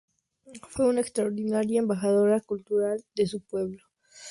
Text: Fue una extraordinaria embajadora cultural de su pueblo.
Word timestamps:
Fue 0.67 0.87
una 0.87 1.01
extraordinaria 1.01 1.77
embajadora 1.77 2.39
cultural 2.41 3.05
de 3.13 3.27
su 3.27 3.39
pueblo. 3.39 3.83